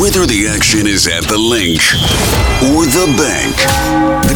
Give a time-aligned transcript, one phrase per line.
[0.00, 1.80] Whether the action is at the Linc
[2.72, 3.52] or the bank,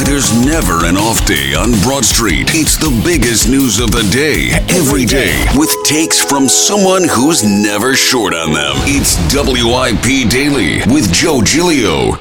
[0.05, 2.51] there's never an off day on Broad Street.
[2.53, 7.95] It's the biggest news of the day, every day, with takes from someone who's never
[7.95, 8.75] short on them.
[8.85, 12.19] It's WIP Daily with Joe Giglio.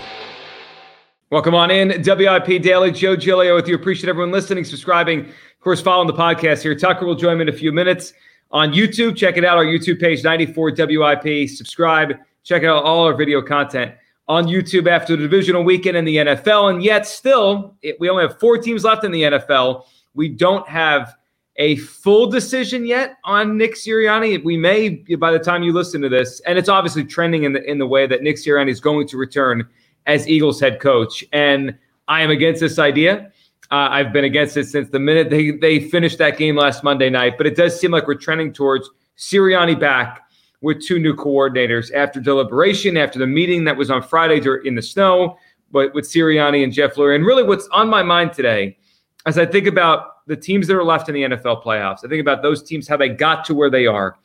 [1.30, 2.92] Welcome on in, WIP Daily.
[2.92, 3.75] Joe Giglio with you.
[3.75, 6.75] Appreciate everyone listening, subscribing, of course, following the podcast here.
[6.75, 8.14] Tucker will join me in a few minutes
[8.52, 9.17] on YouTube.
[9.17, 11.49] Check it out, our YouTube page, 94 WIP.
[11.49, 13.95] Subscribe Check out all our video content
[14.27, 16.69] on YouTube after the divisional weekend in the NFL.
[16.69, 19.83] And yet, still, it, we only have four teams left in the NFL.
[20.13, 21.15] We don't have
[21.55, 24.43] a full decision yet on Nick Sirianni.
[24.43, 27.63] We may, by the time you listen to this, and it's obviously trending in the
[27.63, 29.67] in the way that Nick Sirianni is going to return
[30.05, 31.25] as Eagles head coach.
[31.33, 31.75] And
[32.07, 33.31] I am against this idea.
[33.71, 37.09] Uh, I've been against it since the minute they they finished that game last Monday
[37.09, 37.39] night.
[37.39, 38.87] But it does seem like we're trending towards
[39.17, 40.21] Sirianni back
[40.61, 44.81] with two new coordinators after deliberation, after the meeting that was on Friday in the
[44.81, 45.38] snow,
[45.72, 47.16] but with Sirianni and Jeff Lurie.
[47.16, 48.77] And really, what's on my mind today,
[49.26, 52.21] as I think about the teams that are left in the NFL playoffs, I think
[52.21, 54.17] about those teams, how they got to where they are,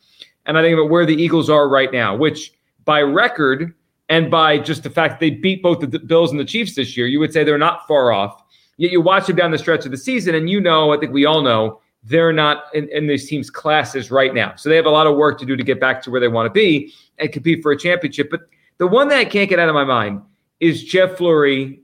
[0.47, 2.53] and I think about where the Eagles are right now, which
[2.85, 3.75] by record
[4.09, 6.97] and by just the fact that they beat both the Bills and the Chiefs this
[6.97, 8.43] year, you would say they're not far off.
[8.77, 11.13] Yet you watch them down the stretch of the season, and you know, I think
[11.13, 14.55] we all know they're not in, in these teams' classes right now.
[14.57, 16.29] So they have a lot of work to do to get back to where they
[16.29, 18.31] want to be and compete for a championship.
[18.31, 18.43] But
[18.79, 20.23] the one that I can't get out of my mind
[20.61, 21.81] is Jeff Lurie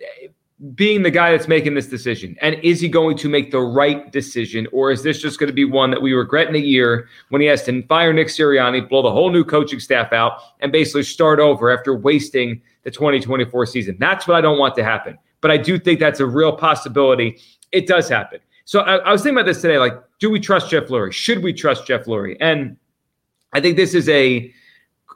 [0.00, 0.28] eh,
[0.74, 2.36] being the guy that's making this decision.
[2.40, 4.66] And is he going to make the right decision?
[4.72, 7.42] Or is this just going to be one that we regret in a year when
[7.42, 11.02] he has to fire Nick Sirianni, blow the whole new coaching staff out, and basically
[11.02, 13.96] start over after wasting the 2024 season?
[13.98, 15.18] That's what I don't want to happen.
[15.42, 17.38] But I do think that's a real possibility.
[17.70, 18.40] It does happen.
[18.66, 19.78] So I, I was thinking about this today.
[19.78, 21.12] Like, do we trust Jeff Lurie?
[21.12, 22.36] Should we trust Jeff Lurie?
[22.40, 22.76] And
[23.52, 24.52] I think this is a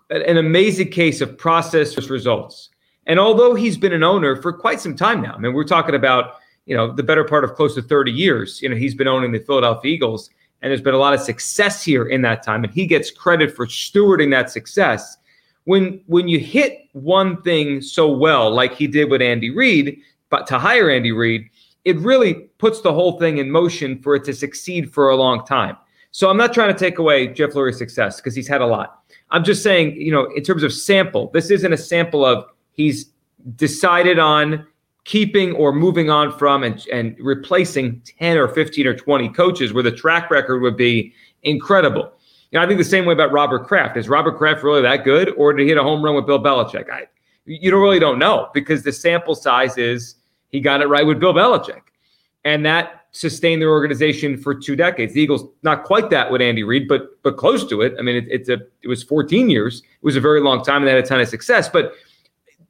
[0.08, 2.70] an amazing case of process versus results.
[3.06, 5.96] And although he's been an owner for quite some time now, I mean, we're talking
[5.96, 8.62] about you know the better part of close to 30 years.
[8.62, 10.30] You know, he's been owning the Philadelphia Eagles,
[10.62, 13.54] and there's been a lot of success here in that time, and he gets credit
[13.56, 15.16] for stewarding that success.
[15.64, 20.46] When when you hit one thing so well, like he did with Andy Reid, but
[20.46, 21.50] to hire Andy Reid,
[21.84, 25.44] it really puts the whole thing in motion for it to succeed for a long
[25.46, 25.76] time.
[26.12, 29.02] So I'm not trying to take away Jeff Lurie's success because he's had a lot.
[29.30, 33.10] I'm just saying, you know, in terms of sample, this isn't a sample of he's
[33.56, 34.66] decided on
[35.04, 39.82] keeping or moving on from and, and replacing 10 or 15 or 20 coaches where
[39.82, 41.12] the track record would be
[41.42, 42.12] incredible.
[42.50, 43.96] You know, I think the same way about Robert Kraft.
[43.96, 46.42] Is Robert Kraft really that good, or did he hit a home run with Bill
[46.42, 46.90] Belichick?
[46.90, 47.04] I,
[47.44, 50.16] you don't really don't know because the sample size is
[50.50, 51.82] he got it right with Bill Belichick.
[52.44, 55.14] And that sustained their organization for two decades.
[55.14, 57.94] The Eagles, not quite that with Andy Reid, but but close to it.
[57.98, 59.80] I mean, it, it's a it was 14 years.
[59.80, 61.68] It was a very long time, and they had a ton of success.
[61.68, 61.92] But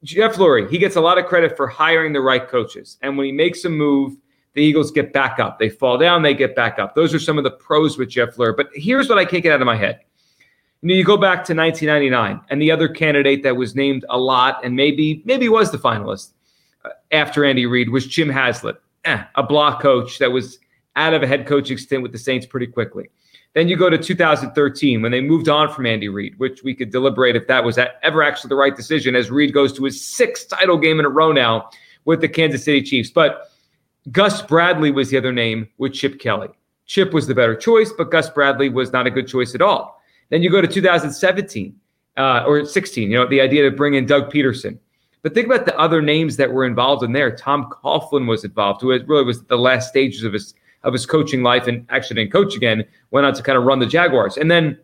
[0.03, 2.97] Jeff Lurie, he gets a lot of credit for hiring the right coaches.
[3.01, 4.17] And when he makes a move,
[4.53, 5.59] the Eagles get back up.
[5.59, 6.95] They fall down, they get back up.
[6.95, 8.57] Those are some of the pros with Jeff Lurie.
[8.57, 9.99] But here's what I can't get out of my head.
[10.81, 14.17] You know, you go back to 1999, and the other candidate that was named a
[14.17, 16.31] lot, and maybe maybe was the finalist
[17.11, 20.59] after Andy Reid was Jim Haslett, eh, a block coach that was
[20.95, 23.09] out of a head coaching stint with the Saints pretty quickly.
[23.53, 26.89] Then you go to 2013 when they moved on from Andy Reid, which we could
[26.89, 30.49] deliberate if that was ever actually the right decision as Reid goes to his sixth
[30.49, 31.69] title game in a row now
[32.05, 33.11] with the Kansas City Chiefs.
[33.11, 33.49] But
[34.11, 36.47] Gus Bradley was the other name with Chip Kelly.
[36.85, 40.01] Chip was the better choice, but Gus Bradley was not a good choice at all.
[40.29, 41.75] Then you go to 2017
[42.17, 44.79] uh, or 16, you know, the idea to bring in Doug Pederson.
[45.23, 47.35] But think about the other names that were involved in there.
[47.35, 50.53] Tom Coughlin was involved, who really was the last stages of his
[50.83, 53.79] of his coaching life and actually didn't coach again, went on to kind of run
[53.79, 54.37] the Jaguars.
[54.37, 54.79] And then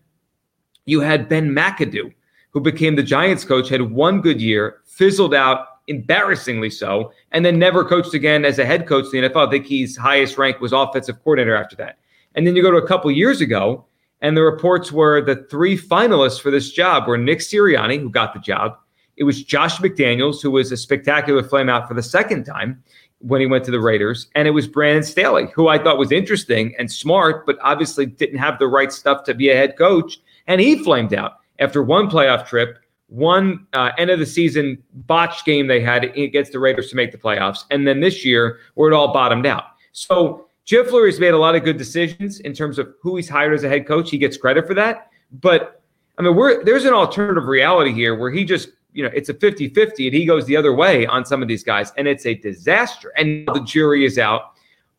[0.86, 2.14] you had Ben McAdoo,
[2.52, 7.58] who became the Giants coach, had one good year, fizzled out embarrassingly so, and then
[7.58, 9.48] never coached again as a head coach in the NFL.
[9.48, 11.98] I think his highest rank was offensive coordinator after that.
[12.36, 13.86] And then you go to a couple years ago,
[14.22, 18.34] and the reports were the three finalists for this job were Nick Sirianni, who got
[18.34, 18.78] the job.
[19.18, 22.82] It was Josh McDaniels, who was a spectacular flame out for the second time
[23.20, 24.28] when he went to the Raiders.
[24.36, 28.38] And it was Brandon Staley, who I thought was interesting and smart, but obviously didn't
[28.38, 30.20] have the right stuff to be a head coach.
[30.46, 32.78] And he flamed out after one playoff trip,
[33.08, 37.12] one uh, end of the season botched game they had against the Raiders to make
[37.12, 37.64] the playoffs.
[37.72, 39.64] And then this year, where it all bottomed out.
[39.94, 43.54] So Jeff Lurie's made a lot of good decisions in terms of who he's hired
[43.54, 44.12] as a head coach.
[44.12, 45.10] He gets credit for that.
[45.32, 45.82] But
[46.18, 46.36] I mean,
[46.66, 50.16] there's an alternative reality here where he just, you know, it's a 50 50 and
[50.16, 53.14] he goes the other way on some of these guys, and it's a disaster.
[53.16, 54.54] And the jury is out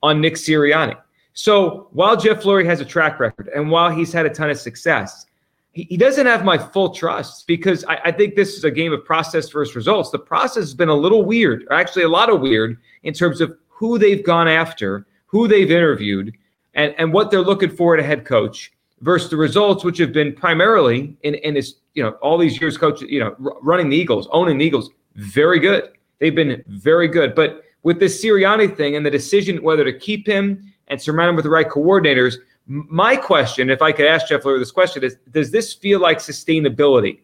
[0.04, 0.96] on Nick Sirianni.
[1.32, 4.58] So while Jeff Lurie has a track record and while he's had a ton of
[4.58, 5.26] success,
[5.72, 8.92] he, he doesn't have my full trust because I, I think this is a game
[8.92, 10.10] of process versus results.
[10.10, 13.40] The process has been a little weird, or actually a lot of weird, in terms
[13.40, 16.34] of who they've gone after who they've interviewed,
[16.74, 20.12] and, and what they're looking for at a head coach versus the results, which have
[20.12, 23.96] been primarily in, in his, you know, all these years coach, you know, running the
[23.96, 25.90] Eagles, owning the Eagles, very good.
[26.18, 27.34] They've been very good.
[27.34, 31.36] But with this Sirianni thing and the decision whether to keep him and surround him
[31.36, 32.36] with the right coordinators,
[32.66, 36.18] my question, if I could ask Jeff Lurie this question, is does this feel like
[36.18, 37.20] sustainability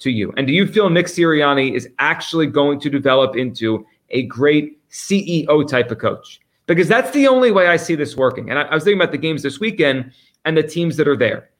[0.00, 0.32] to you?
[0.36, 5.68] And do you feel Nick Sirianni is actually going to develop into a great CEO
[5.68, 6.40] type of coach?
[6.68, 8.50] because that's the only way I see this working.
[8.50, 10.12] And I, I, was thinking about the games this weekend
[10.48, 11.50] and the teams that are there.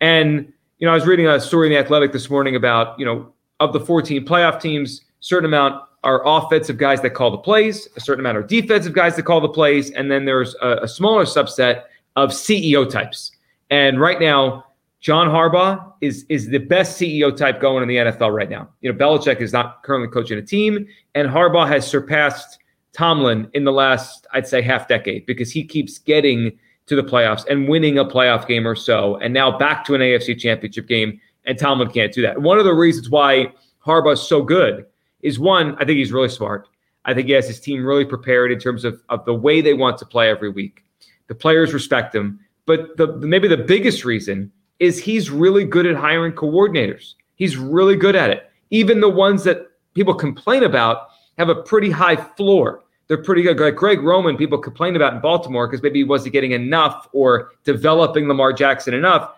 [0.00, 3.06] And, you know, I was reading a story in The Athletic this morning about, you
[3.06, 7.86] know, of the 14 playoff teams, certain amount are offensive guys that call the plays,
[7.96, 10.88] a certain amount are defensive guys that call the plays, and then there's a, a
[10.88, 11.84] smaller subset
[12.16, 13.30] of CEO types.
[13.70, 14.64] And right now,
[14.98, 18.68] John Harbaugh is is the best CEO type going in the NFL right now.
[18.80, 20.84] You know, Belichick is not currently coaching a team,
[21.14, 22.58] and Harbaugh has surpassed
[22.92, 27.46] Tomlin in the last, I'd say, half decade because he keeps getting to the playoffs
[27.48, 31.20] and winning a playoff game or so, and now back to an AFC championship game,
[31.44, 32.40] and Tomlin can't do that.
[32.40, 33.52] One of the reasons why
[33.84, 34.86] Harbaugh's so good
[35.22, 36.68] is one, I think he's really smart.
[37.04, 39.74] I think he has his team really prepared in terms of, of the way they
[39.74, 40.84] want to play every week.
[41.28, 42.40] The players respect him.
[42.66, 47.14] But the, maybe the biggest reason is he's really good at hiring coordinators.
[47.36, 48.50] He's really good at it.
[48.70, 51.08] Even the ones that people complain about
[51.38, 52.82] have a pretty high floor.
[53.12, 53.60] They're pretty good.
[53.60, 57.50] Like Greg Roman, people complained about in Baltimore because maybe he wasn't getting enough or
[57.62, 59.34] developing Lamar Jackson enough.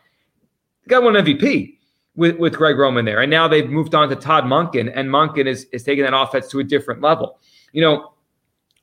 [0.86, 1.76] got one MVP
[2.14, 3.20] with, with Greg Roman there.
[3.20, 6.46] And now they've moved on to Todd Monken, and Monken is, is taking that offense
[6.50, 7.40] to a different level.
[7.72, 8.12] You know,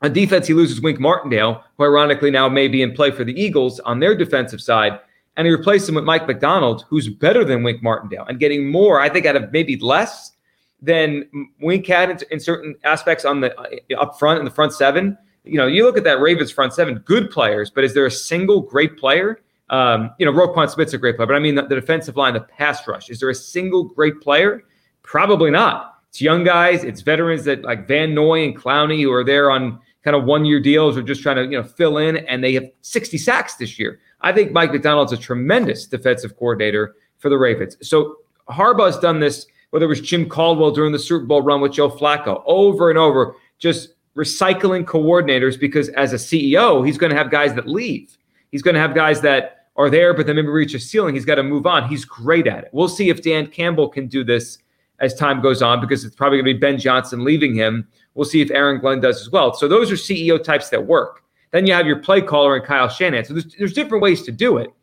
[0.01, 3.41] on defense, he loses Wink Martindale, who ironically now may be in play for the
[3.41, 4.99] Eagles on their defensive side.
[5.37, 8.99] And he replaced him with Mike Macdonald, who's better than Wink Martindale and getting more,
[8.99, 10.33] I think, out of maybe less
[10.81, 11.25] than
[11.61, 15.17] Wink had in, in certain aspects on the uh, up front in the front seven.
[15.43, 18.11] You know, you look at that Ravens front seven, good players, but is there a
[18.11, 19.41] single great player?
[19.69, 22.33] Um, you know, Roquan Smith's a great player, but I mean the, the defensive line,
[22.33, 23.09] the pass rush.
[23.09, 24.63] Is there a single great player?
[25.01, 25.99] Probably not.
[26.09, 29.79] It's young guys, it's veterans that like Van Noy and Clowney who are there on
[30.03, 32.53] kind of one year deals or just trying to you know fill in, and they
[32.53, 33.99] have 60 sacks this year.
[34.21, 37.77] I think Mike Macdonald's a tremendous defensive coordinator for the Ravens.
[37.81, 38.17] So
[38.49, 41.89] Harbaugh's done this whether it was Jim Caldwell during the Super Bowl run with Joe
[41.89, 47.31] Flacco, over and over, just recycling coordinators because as a CEO, he's going to have
[47.31, 48.17] guys that leave.
[48.51, 51.15] He's going to have guys that are there, but then maybe reach a ceiling.
[51.15, 51.87] He's got to move on.
[51.87, 52.69] He's great at it.
[52.73, 54.59] We'll see if Dan Campbell can do this
[54.99, 57.87] as time goes on because it's probably going to be Ben Johnson leaving him.
[58.13, 59.53] We'll see if Aaron Glenn does as well.
[59.53, 61.23] So those are CEO types that work.
[61.51, 63.25] Then you have your play caller and Kyle Shanahan.
[63.25, 64.73] So there's, there's different ways to do it.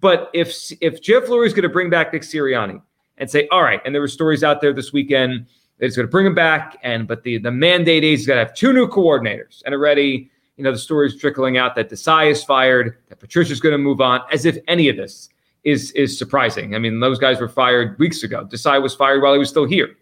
[0.00, 2.80] But if if Jeff Lurie is going to bring back Nick Sirianni
[3.16, 5.46] and say, all right, and there were stories out there this weekend
[5.78, 8.38] that he's going to bring him back, and but the the mandate is he's going
[8.38, 12.30] to have two new coordinators, and already you know the stories trickling out that Desai
[12.30, 15.30] is fired, that Patricia's going to move on, as if any of this
[15.64, 16.74] is is surprising.
[16.74, 18.44] I mean, those guys were fired weeks ago.
[18.44, 19.96] Desai was fired while he was still here,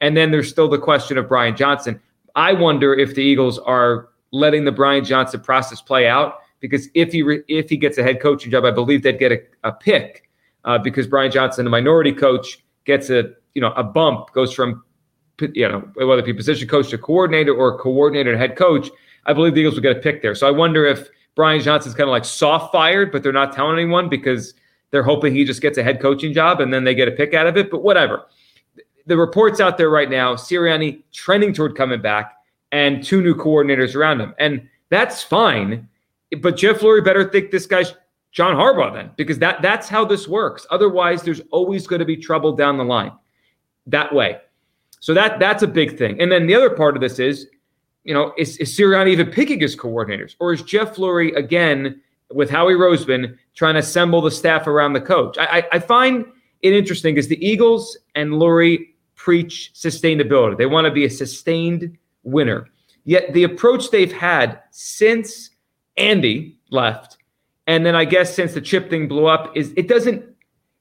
[0.00, 2.00] and then there's still the question of Brian Johnson.
[2.34, 7.12] I wonder if the Eagles are letting the Brian Johnson process play out because if
[7.12, 9.72] he re- if he gets a head coaching job, I believe they'd get a, a
[9.72, 10.28] pick
[10.64, 14.82] uh, because Brian Johnson, a minority coach, gets a you know a bump, goes from
[15.40, 18.90] you know whether it be position coach to coordinator or coordinator to head coach.
[19.26, 20.34] I believe the Eagles would get a pick there.
[20.34, 23.78] So I wonder if Brian Johnson's kind of like soft fired, but they're not telling
[23.78, 24.54] anyone because
[24.90, 27.34] they're hoping he just gets a head coaching job and then they get a pick
[27.34, 27.70] out of it.
[27.70, 28.26] But whatever.
[29.06, 32.34] The reports out there right now, Sirianni trending toward coming back
[32.72, 34.34] and two new coordinators around him.
[34.38, 35.88] And that's fine.
[36.40, 37.94] But Jeff Lurie better think this guy's
[38.32, 40.66] John Harbaugh then, because that that's how this works.
[40.70, 43.12] Otherwise, there's always going to be trouble down the line
[43.86, 44.38] that way.
[45.00, 46.20] So that that's a big thing.
[46.20, 47.46] And then the other part of this is,
[48.04, 50.34] you know, is, is Sirianni even picking his coordinators?
[50.38, 52.00] Or is Jeff Lurie again
[52.32, 55.38] with Howie Roseman trying to assemble the staff around the coach?
[55.38, 56.24] I, I, I find
[56.62, 60.58] it interesting because the Eagles and Lurie preach sustainability.
[60.58, 62.68] They want to be a sustained winner.
[63.04, 65.50] Yet the approach they've had since
[65.96, 67.18] Andy left,
[67.66, 70.24] and then I guess since the chip thing blew up, is it doesn't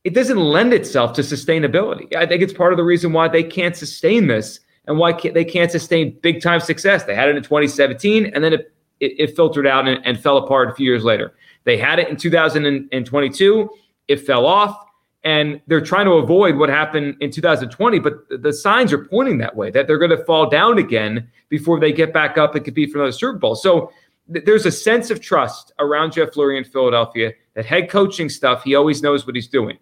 [0.04, 2.14] it doesn't lend itself to sustainability.
[2.16, 5.34] I think it's part of the reason why they can't sustain this and why can't,
[5.34, 7.04] they can't sustain big time success.
[7.06, 10.38] They had it in 2017, and then it it, it filtered out and, and fell
[10.38, 11.34] apart a few years later.
[11.64, 13.70] They had it in 2022.
[14.08, 14.86] It fell off
[15.26, 19.56] and they're trying to avoid what happened in 2020 but the signs are pointing that
[19.56, 22.92] way that they're going to fall down again before they get back up and compete
[22.92, 23.92] for another super bowl so
[24.28, 28.76] there's a sense of trust around jeff lurie in philadelphia that head coaching stuff he
[28.76, 29.78] always knows what he's doing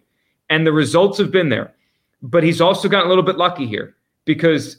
[0.50, 1.74] and the results have been there
[2.22, 4.78] but he's also gotten a little bit lucky here because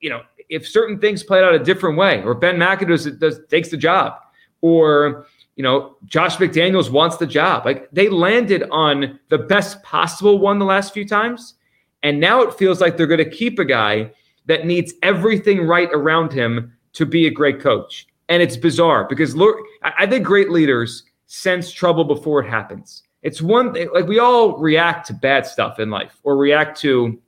[0.00, 3.68] you know if certain things played out a different way or ben mcadoo does, takes
[3.70, 4.14] the job
[4.60, 5.26] or
[5.56, 7.64] you know, Josh McDaniels wants the job.
[7.64, 11.54] Like they landed on the best possible one the last few times.
[12.02, 14.10] And now it feels like they're going to keep a guy
[14.46, 18.06] that needs everything right around him to be a great coach.
[18.28, 23.02] And it's bizarre because look, I think great leaders sense trouble before it happens.
[23.22, 27.20] It's one thing, like we all react to bad stuff in life or react to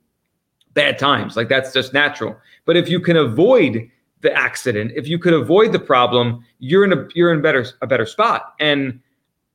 [0.73, 1.35] bad times.
[1.35, 2.37] Like that's just natural.
[2.65, 3.89] But if you can avoid
[4.21, 7.87] the accident, if you could avoid the problem, you're in a you're in better a
[7.87, 8.53] better spot.
[8.59, 8.99] And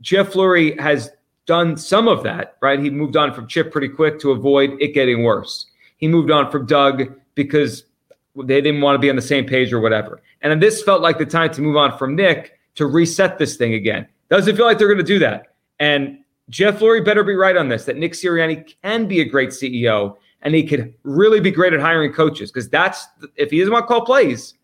[0.01, 1.11] Jeff Lurie has
[1.47, 2.79] done some of that, right?
[2.79, 5.67] He moved on from Chip pretty quick to avoid it getting worse.
[5.97, 7.85] He moved on from Doug because
[8.43, 10.23] they didn't want to be on the same page or whatever.
[10.43, 13.75] And this felt like the time to move on from Nick to reset this thing
[13.75, 14.07] again.
[14.29, 15.55] Doesn't feel like they're going to do that.
[15.79, 16.19] And
[16.49, 20.17] Jeff Lurie better be right on this that Nick Sirianni can be a great CEO
[20.43, 23.07] and he could really be great at hiring coaches because that's
[23.37, 24.55] if he doesn't want to call plays,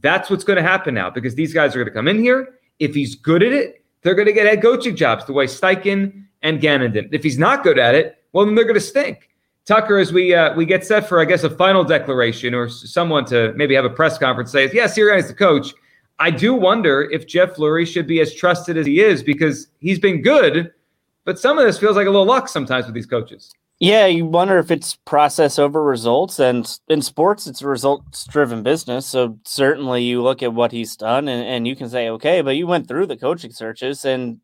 [0.00, 2.58] that's what's going to happen now because these guys are going to come in here.
[2.78, 6.24] If he's good at it, they're going to get head coaching jobs the way Steichen
[6.42, 7.12] and Gannon did.
[7.12, 9.30] If he's not good at it, well, then they're going to stink.
[9.66, 13.24] Tucker, as we uh, we get set for, I guess, a final declaration or someone
[13.26, 15.72] to maybe have a press conference say, "Yes, yeah, is the coach."
[16.18, 19.98] I do wonder if Jeff Lurie should be as trusted as he is because he's
[19.98, 20.72] been good,
[21.24, 23.50] but some of this feels like a little luck sometimes with these coaches.
[23.80, 29.06] Yeah, you wonder if it's process over results, and in sports, it's a results-driven business.
[29.06, 32.54] So certainly, you look at what he's done, and, and you can say, okay, but
[32.56, 34.38] you went through the coaching searches, and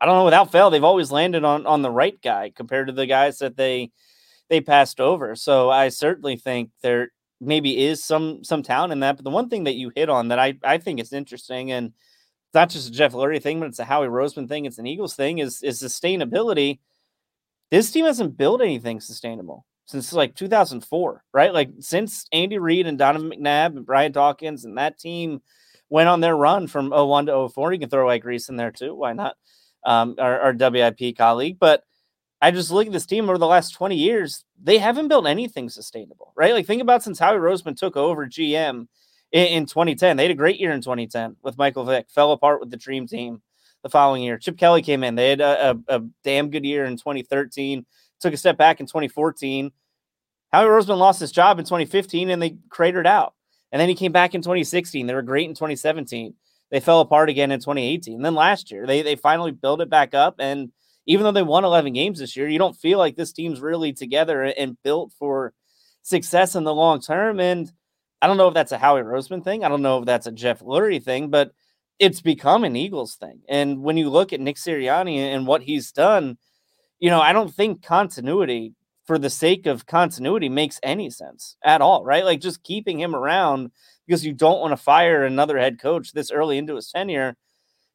[0.00, 2.92] I don't know, without fail, they've always landed on on the right guy compared to
[2.92, 3.90] the guys that they
[4.48, 5.34] they passed over.
[5.34, 9.16] So I certainly think there maybe is some some talent in that.
[9.16, 11.88] But the one thing that you hit on that I I think is interesting, and
[11.88, 14.86] it's not just a Jeff Lurie thing, but it's a Howie Roseman thing, it's an
[14.86, 16.78] Eagles thing, is is sustainability
[17.70, 21.52] this team hasn't built anything sustainable since like 2004, right?
[21.52, 25.42] Like since Andy Reid and Donovan McNabb and Brian Dawkins and that team
[25.90, 27.72] went on their run from 01 to 04.
[27.72, 28.94] You can throw Ike Reese in there too.
[28.94, 29.36] Why not?
[29.84, 31.56] Um, our, our WIP colleague.
[31.58, 31.84] But
[32.40, 35.68] I just look at this team over the last 20 years, they haven't built anything
[35.68, 36.54] sustainable, right?
[36.54, 38.86] Like think about since Howie Roseman took over GM
[39.32, 40.16] in, in 2010.
[40.16, 43.06] They had a great year in 2010 with Michael Vick, fell apart with the dream
[43.06, 43.42] team
[43.82, 44.38] the following year.
[44.38, 45.14] Chip Kelly came in.
[45.16, 47.84] They had a, a, a damn good year in 2013,
[48.20, 49.72] took a step back in 2014.
[50.52, 53.34] Howie Roseman lost his job in 2015 and they cratered out.
[53.72, 55.06] And then he came back in 2016.
[55.06, 56.34] They were great in 2017.
[56.70, 58.16] They fell apart again in 2018.
[58.16, 60.36] And then last year, they, they finally built it back up.
[60.38, 60.70] And
[61.06, 63.92] even though they won 11 games this year, you don't feel like this team's really
[63.92, 65.54] together and built for
[66.02, 67.40] success in the long term.
[67.40, 67.72] And
[68.20, 69.64] I don't know if that's a Howie Roseman thing.
[69.64, 71.52] I don't know if that's a Jeff Lurie thing, but–
[71.98, 73.40] it's become an Eagles thing.
[73.48, 76.38] And when you look at Nick Sirianni and what he's done,
[77.00, 81.80] you know, I don't think continuity for the sake of continuity makes any sense at
[81.80, 82.24] all, right?
[82.24, 83.70] Like just keeping him around
[84.08, 87.36] because you don't want to fire another head coach this early into his tenure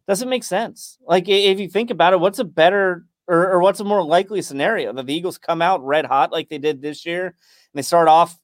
[0.07, 0.97] doesn't make sense.
[1.05, 4.41] Like if you think about it, what's a better or, or what's a more likely
[4.41, 7.33] scenario that the Eagles come out red hot like they did this year and
[7.73, 8.39] they start off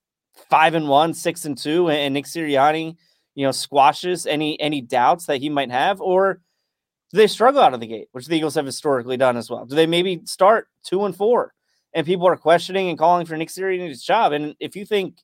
[0.50, 2.98] five and one, six and two, and Nick Sirianni–
[3.36, 6.42] you know, squashes any any doubts that he might have, or
[7.12, 9.66] Do they struggle out of the gate, which the Eagles have historically done as well?
[9.66, 11.54] Do they maybe start two and four
[11.94, 14.32] and people are questioning and calling for Nick Sirianni's job?
[14.32, 15.18] And if you think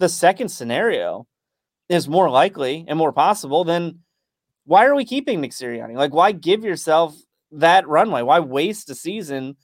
[0.00, 1.26] the second scenario
[1.90, 3.98] is more likely and more possible, then
[4.64, 5.96] why are we keeping Nick Sirianni?
[5.96, 7.16] Like, why give yourself
[7.50, 8.22] that runway?
[8.22, 9.56] Why waste a season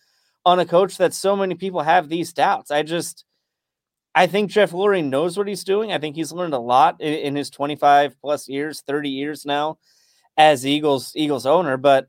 [0.44, 2.72] on a coach that so many people have these doubts?
[2.72, 3.24] I just,
[4.12, 5.92] I think Jeff Lurie knows what he's doing.
[5.92, 9.78] I think he's learned a lot in, in his 25 plus years, 30 years now
[10.36, 12.08] as Eagles Eagles owner, but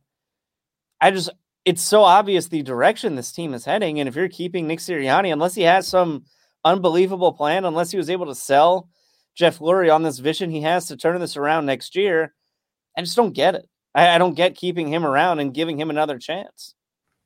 [0.99, 1.29] I just
[1.63, 3.99] it's so obvious the direction this team is heading.
[3.99, 6.25] And if you're keeping Nick Sirianni, unless he has some
[6.65, 8.89] unbelievable plan, unless he was able to sell
[9.37, 12.33] Jeff Lurie on this vision he has to turn this around next year,
[12.97, 13.69] I just don't get it.
[13.93, 16.73] I, I don't get keeping him around and giving him another chance.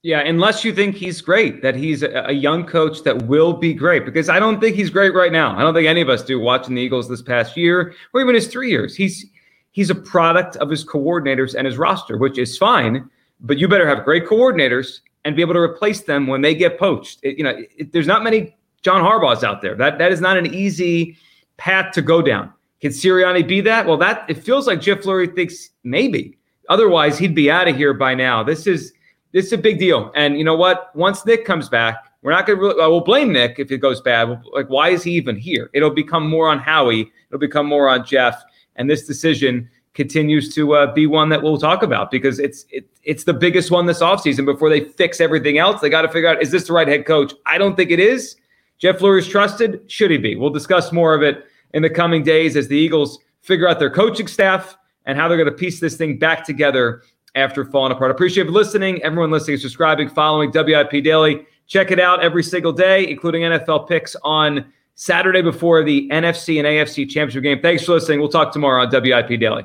[0.03, 3.71] Yeah, unless you think he's great, that he's a, a, young coach that will be
[3.71, 5.55] great, because I don't think he's great right now.
[5.55, 8.33] I don't think any of us do watching the Eagles this past year or even
[8.33, 8.95] his three years.
[8.95, 9.27] He's
[9.71, 13.09] he's a product of his coordinators and his roster, which is fine.
[13.41, 16.79] But you better have great coordinators and be able to replace them when they get
[16.79, 17.19] poached.
[17.21, 19.75] It, you know, it, there's not many John Harbaughs out there.
[19.75, 21.15] That that is not an easy
[21.57, 22.51] path to go down.
[22.81, 23.85] Can Sirianni be that?
[23.85, 26.37] Well, that it feels like Jeff Lurie thinks maybe.
[26.69, 28.43] Otherwise, he'd be out of here by now.
[28.43, 28.93] This is
[29.33, 30.11] this is a big deal.
[30.15, 30.95] And you know what?
[30.95, 34.01] Once Nick comes back, we're not going to really, we'll blame Nick if it goes
[34.01, 34.43] bad.
[34.53, 35.69] Like, why is he even here?
[35.73, 37.11] It'll become more on Howie.
[37.29, 38.43] It'll become more on Jeff.
[38.75, 42.87] And this decision continues to uh, be one that we'll talk about because it's it,
[43.03, 44.45] it's the biggest one this offseason.
[44.45, 47.05] Before they fix everything else, they got to figure out is this the right head
[47.05, 47.33] coach?
[47.45, 48.35] I don't think it is.
[48.81, 49.81] Jeff Lurie's trusted.
[49.87, 50.35] Should he be?
[50.35, 53.89] We'll discuss more of it in the coming days as the Eagles figure out their
[53.89, 57.03] coaching staff and how they're going to piece this thing back together
[57.35, 58.11] after falling apart.
[58.11, 59.01] Appreciate you listening.
[59.03, 61.45] Everyone listening, subscribing, following WIP Daily.
[61.67, 66.67] Check it out every single day, including NFL picks on Saturday before the NFC and
[66.67, 67.61] AFC championship game.
[67.61, 68.19] Thanks for listening.
[68.19, 69.59] We'll talk tomorrow on WIP Daily.